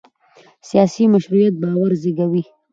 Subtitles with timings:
[0.69, 2.43] سیاسي مشروعیت باور زېږوي